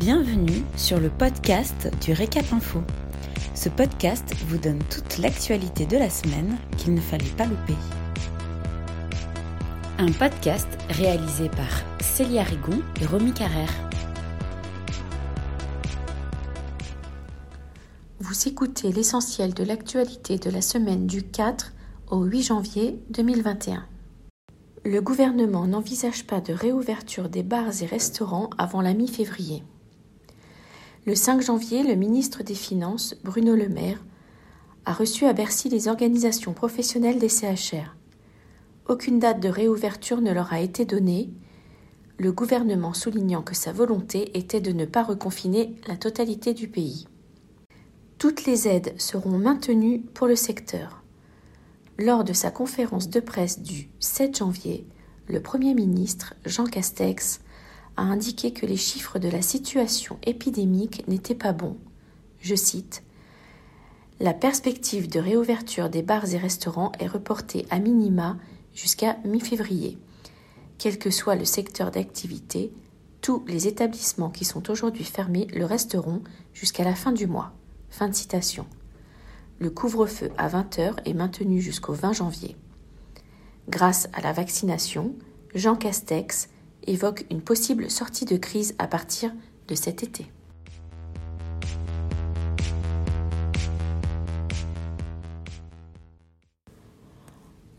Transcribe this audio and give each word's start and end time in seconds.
Bienvenue 0.00 0.64
sur 0.78 0.98
le 0.98 1.10
podcast 1.10 1.90
du 2.02 2.14
Récap 2.14 2.54
Info. 2.54 2.80
Ce 3.54 3.68
podcast 3.68 4.34
vous 4.46 4.56
donne 4.56 4.78
toute 4.88 5.18
l'actualité 5.18 5.84
de 5.84 5.98
la 5.98 6.08
semaine 6.08 6.56
qu'il 6.78 6.94
ne 6.94 7.00
fallait 7.02 7.28
pas 7.36 7.44
louper. 7.44 7.74
Un 9.98 10.10
podcast 10.12 10.66
réalisé 10.88 11.50
par 11.50 11.82
Célia 12.00 12.44
Rigon 12.44 12.80
et 13.02 13.04
Romy 13.04 13.34
Carrère. 13.34 13.74
Vous 18.20 18.48
écoutez 18.48 18.92
l'essentiel 18.92 19.52
de 19.52 19.64
l'actualité 19.64 20.38
de 20.38 20.48
la 20.48 20.62
semaine 20.62 21.06
du 21.06 21.24
4 21.24 21.74
au 22.10 22.22
8 22.22 22.42
janvier 22.42 22.98
2021. 23.10 23.84
Le 24.86 25.02
gouvernement 25.02 25.66
n'envisage 25.66 26.26
pas 26.26 26.40
de 26.40 26.54
réouverture 26.54 27.28
des 27.28 27.42
bars 27.42 27.82
et 27.82 27.86
restaurants 27.86 28.48
avant 28.56 28.80
la 28.80 28.94
mi-février. 28.94 29.62
Le 31.06 31.14
5 31.14 31.40
janvier, 31.40 31.82
le 31.82 31.94
ministre 31.94 32.42
des 32.42 32.54
Finances, 32.54 33.14
Bruno 33.24 33.54
Le 33.54 33.70
Maire, 33.70 34.04
a 34.84 34.92
reçu 34.92 35.24
à 35.24 35.32
Bercy 35.32 35.70
les 35.70 35.88
organisations 35.88 36.52
professionnelles 36.52 37.18
des 37.18 37.30
CHR. 37.30 37.96
Aucune 38.86 39.18
date 39.18 39.40
de 39.40 39.48
réouverture 39.48 40.20
ne 40.20 40.30
leur 40.30 40.52
a 40.52 40.60
été 40.60 40.84
donnée, 40.84 41.30
le 42.18 42.32
gouvernement 42.32 42.92
soulignant 42.92 43.40
que 43.40 43.54
sa 43.54 43.72
volonté 43.72 44.36
était 44.36 44.60
de 44.60 44.72
ne 44.72 44.84
pas 44.84 45.02
reconfiner 45.02 45.74
la 45.86 45.96
totalité 45.96 46.52
du 46.52 46.68
pays. 46.68 47.06
Toutes 48.18 48.44
les 48.44 48.68
aides 48.68 48.92
seront 48.98 49.38
maintenues 49.38 50.02
pour 50.12 50.26
le 50.26 50.36
secteur. 50.36 51.02
Lors 51.98 52.24
de 52.24 52.34
sa 52.34 52.50
conférence 52.50 53.08
de 53.08 53.20
presse 53.20 53.60
du 53.60 53.88
7 54.00 54.36
janvier, 54.36 54.86
le 55.28 55.40
Premier 55.40 55.72
ministre, 55.72 56.34
Jean 56.44 56.66
Castex, 56.66 57.40
a 58.00 58.04
indiqué 58.04 58.52
que 58.52 58.64
les 58.64 58.78
chiffres 58.78 59.18
de 59.18 59.28
la 59.28 59.42
situation 59.42 60.18
épidémique 60.24 61.06
n'étaient 61.06 61.34
pas 61.34 61.52
bons. 61.52 61.76
Je 62.40 62.54
cite 62.54 63.02
La 64.20 64.32
perspective 64.32 65.10
de 65.10 65.20
réouverture 65.20 65.90
des 65.90 66.02
bars 66.02 66.32
et 66.32 66.38
restaurants 66.38 66.92
est 66.98 67.06
reportée 67.06 67.66
à 67.68 67.78
minima 67.78 68.38
jusqu'à 68.74 69.18
mi-février. 69.26 69.98
Quel 70.78 70.98
que 70.98 71.10
soit 71.10 71.34
le 71.34 71.44
secteur 71.44 71.90
d'activité, 71.90 72.72
tous 73.20 73.44
les 73.46 73.68
établissements 73.68 74.30
qui 74.30 74.46
sont 74.46 74.70
aujourd'hui 74.70 75.04
fermés 75.04 75.46
le 75.52 75.66
resteront 75.66 76.22
jusqu'à 76.54 76.84
la 76.84 76.94
fin 76.94 77.12
du 77.12 77.26
mois. 77.26 77.52
Fin 77.90 78.08
de 78.08 78.14
citation. 78.14 78.64
Le 79.58 79.68
couvre-feu 79.68 80.30
à 80.38 80.48
20h 80.48 80.94
est 81.04 81.12
maintenu 81.12 81.60
jusqu'au 81.60 81.92
20 81.92 82.14
janvier. 82.14 82.56
Grâce 83.68 84.08
à 84.14 84.22
la 84.22 84.32
vaccination, 84.32 85.14
Jean 85.54 85.76
Castex 85.76 86.48
évoque 86.86 87.26
une 87.30 87.42
possible 87.42 87.90
sortie 87.90 88.24
de 88.24 88.36
crise 88.36 88.74
à 88.78 88.86
partir 88.86 89.32
de 89.68 89.74
cet 89.74 90.02
été. 90.02 90.26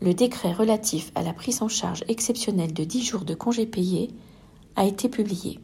Le 0.00 0.14
décret 0.14 0.52
relatif 0.52 1.12
à 1.14 1.22
la 1.22 1.32
prise 1.32 1.62
en 1.62 1.68
charge 1.68 2.02
exceptionnelle 2.08 2.74
de 2.74 2.82
10 2.82 3.04
jours 3.04 3.24
de 3.24 3.34
congés 3.34 3.66
payés 3.66 4.10
a 4.74 4.84
été 4.84 5.08
publié. 5.08 5.60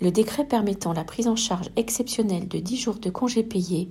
Le 0.00 0.10
décret 0.10 0.44
permettant 0.44 0.92
la 0.92 1.04
prise 1.04 1.28
en 1.28 1.36
charge 1.36 1.70
exceptionnelle 1.76 2.48
de 2.48 2.58
10 2.58 2.76
jours 2.76 2.98
de 2.98 3.10
congés 3.10 3.44
payés 3.44 3.90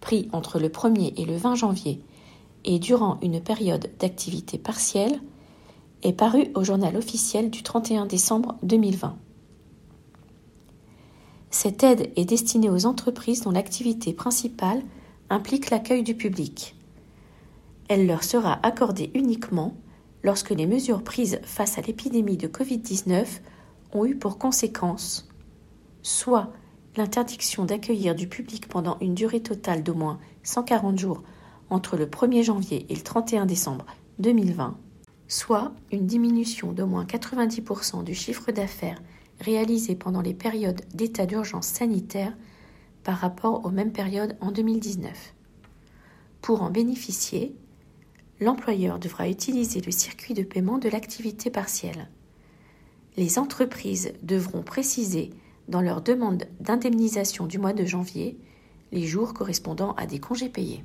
pris 0.00 0.28
entre 0.32 0.60
le 0.60 0.68
1er 0.68 1.14
et 1.16 1.24
le 1.24 1.36
20 1.36 1.56
janvier 1.56 2.00
et 2.64 2.78
durant 2.78 3.18
une 3.22 3.40
période 3.40 3.90
d'activité 3.98 4.56
partielle, 4.56 5.20
est 6.02 6.12
paru 6.12 6.48
au 6.54 6.64
journal 6.64 6.96
officiel 6.96 7.50
du 7.50 7.62
31 7.62 8.06
décembre 8.06 8.56
2020. 8.62 9.16
Cette 11.50 11.82
aide 11.82 12.10
est 12.16 12.24
destinée 12.24 12.70
aux 12.70 12.86
entreprises 12.86 13.42
dont 13.42 13.50
l'activité 13.50 14.12
principale 14.12 14.82
implique 15.30 15.70
l'accueil 15.70 16.02
du 16.02 16.14
public. 16.14 16.74
Elle 17.88 18.06
leur 18.06 18.24
sera 18.24 18.58
accordée 18.62 19.10
uniquement 19.14 19.74
lorsque 20.22 20.50
les 20.50 20.66
mesures 20.66 21.02
prises 21.02 21.40
face 21.42 21.78
à 21.78 21.82
l'épidémie 21.82 22.36
de 22.36 22.48
Covid-19 22.48 23.26
ont 23.92 24.06
eu 24.06 24.16
pour 24.16 24.38
conséquence 24.38 25.28
soit 26.02 26.52
l'interdiction 26.96 27.64
d'accueillir 27.64 28.14
du 28.14 28.28
public 28.28 28.68
pendant 28.68 28.98
une 29.00 29.14
durée 29.14 29.40
totale 29.40 29.82
d'au 29.82 29.94
moins 29.94 30.18
140 30.42 30.98
jours 30.98 31.22
entre 31.70 31.96
le 31.96 32.06
1er 32.06 32.42
janvier 32.42 32.86
et 32.90 32.94
le 32.94 33.02
31 33.02 33.46
décembre 33.46 33.86
2020, 34.18 34.76
soit 35.32 35.72
une 35.90 36.06
diminution 36.06 36.72
d'au 36.72 36.86
moins 36.86 37.04
90% 37.04 38.04
du 38.04 38.14
chiffre 38.14 38.52
d'affaires 38.52 39.00
réalisé 39.40 39.94
pendant 39.94 40.20
les 40.20 40.34
périodes 40.34 40.82
d'état 40.92 41.24
d'urgence 41.24 41.66
sanitaire 41.66 42.36
par 43.02 43.16
rapport 43.16 43.64
aux 43.64 43.70
mêmes 43.70 43.92
périodes 43.92 44.36
en 44.40 44.52
2019. 44.52 45.34
Pour 46.42 46.62
en 46.62 46.70
bénéficier, 46.70 47.56
l'employeur 48.40 48.98
devra 48.98 49.26
utiliser 49.28 49.80
le 49.80 49.90
circuit 49.90 50.34
de 50.34 50.42
paiement 50.42 50.76
de 50.76 50.90
l'activité 50.90 51.48
partielle. 51.48 52.10
Les 53.16 53.38
entreprises 53.38 54.12
devront 54.22 54.62
préciser 54.62 55.30
dans 55.66 55.80
leur 55.80 56.02
demande 56.02 56.44
d'indemnisation 56.60 57.46
du 57.46 57.58
mois 57.58 57.72
de 57.72 57.86
janvier 57.86 58.36
les 58.92 59.06
jours 59.06 59.32
correspondant 59.32 59.94
à 59.94 60.04
des 60.04 60.18
congés 60.18 60.50
payés. 60.50 60.84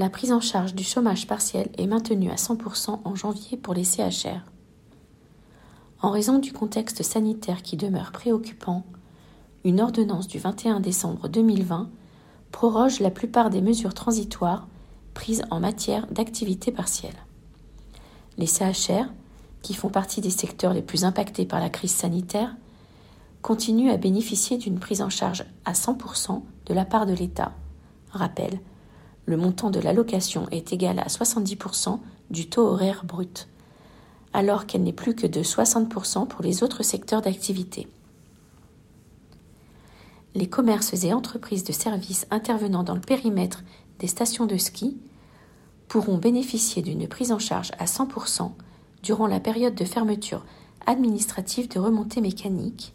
La 0.00 0.08
prise 0.08 0.32
en 0.32 0.40
charge 0.40 0.74
du 0.74 0.82
chômage 0.82 1.26
partiel 1.26 1.68
est 1.76 1.86
maintenue 1.86 2.30
à 2.30 2.36
100% 2.36 3.00
en 3.04 3.14
janvier 3.14 3.58
pour 3.58 3.74
les 3.74 3.84
CHR. 3.84 4.40
En 6.00 6.10
raison 6.10 6.38
du 6.38 6.54
contexte 6.54 7.02
sanitaire 7.02 7.60
qui 7.60 7.76
demeure 7.76 8.10
préoccupant, 8.10 8.86
une 9.62 9.78
ordonnance 9.78 10.26
du 10.26 10.38
21 10.38 10.80
décembre 10.80 11.28
2020 11.28 11.90
proroge 12.50 13.00
la 13.00 13.10
plupart 13.10 13.50
des 13.50 13.60
mesures 13.60 13.92
transitoires 13.92 14.68
prises 15.12 15.44
en 15.50 15.60
matière 15.60 16.06
d'activité 16.06 16.72
partielle. 16.72 17.26
Les 18.38 18.46
CHR, 18.46 19.04
qui 19.60 19.74
font 19.74 19.90
partie 19.90 20.22
des 20.22 20.30
secteurs 20.30 20.72
les 20.72 20.80
plus 20.80 21.04
impactés 21.04 21.44
par 21.44 21.60
la 21.60 21.68
crise 21.68 21.92
sanitaire, 21.92 22.56
continuent 23.42 23.92
à 23.92 23.98
bénéficier 23.98 24.56
d'une 24.56 24.78
prise 24.78 25.02
en 25.02 25.10
charge 25.10 25.44
à 25.66 25.74
100% 25.74 26.40
de 26.64 26.72
la 26.72 26.86
part 26.86 27.04
de 27.04 27.12
l'État. 27.12 27.52
Rappel, 28.12 28.60
le 29.30 29.36
montant 29.36 29.70
de 29.70 29.80
l'allocation 29.80 30.46
est 30.50 30.72
égal 30.72 30.98
à 30.98 31.06
70% 31.06 32.00
du 32.30 32.48
taux 32.48 32.66
horaire 32.66 33.04
brut, 33.04 33.48
alors 34.32 34.66
qu'elle 34.66 34.82
n'est 34.82 34.92
plus 34.92 35.14
que 35.14 35.26
de 35.26 35.40
60% 35.40 36.26
pour 36.26 36.42
les 36.42 36.62
autres 36.62 36.82
secteurs 36.82 37.22
d'activité. 37.22 37.88
Les 40.34 40.48
commerces 40.48 41.04
et 41.04 41.12
entreprises 41.12 41.64
de 41.64 41.72
services 41.72 42.26
intervenant 42.30 42.82
dans 42.82 42.94
le 42.94 43.00
périmètre 43.00 43.62
des 44.00 44.06
stations 44.06 44.46
de 44.46 44.56
ski 44.56 44.98
pourront 45.88 46.18
bénéficier 46.18 46.82
d'une 46.82 47.08
prise 47.08 47.32
en 47.32 47.38
charge 47.38 47.72
à 47.78 47.84
100% 47.84 48.50
durant 49.02 49.26
la 49.26 49.40
période 49.40 49.74
de 49.74 49.84
fermeture 49.84 50.44
administrative 50.86 51.68
de 51.68 51.78
remontée 51.78 52.20
mécanique, 52.20 52.94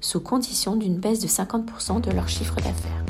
sous 0.00 0.20
condition 0.20 0.76
d'une 0.76 0.98
baisse 0.98 1.20
de 1.20 1.28
50% 1.28 2.00
de 2.00 2.10
leur 2.10 2.28
chiffre 2.28 2.56
d'affaires. 2.56 3.09